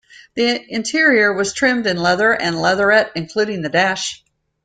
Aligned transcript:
The 0.33 0.59
interior 0.67 1.31
was 1.31 1.53
trimmed 1.53 1.85
in 1.85 1.95
leather 1.95 2.31
and 2.33 2.59
leatherette, 2.59 3.11
including 3.13 3.61
the 3.61 3.69
dash. 3.69 4.23